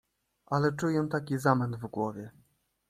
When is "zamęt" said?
1.37-1.75